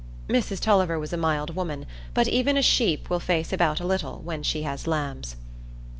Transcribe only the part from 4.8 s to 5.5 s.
lambs.